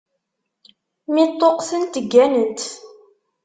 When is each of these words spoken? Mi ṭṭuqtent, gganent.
Mi 1.13 1.23
ṭṭuqtent, 1.31 2.01
gganent. 2.11 2.61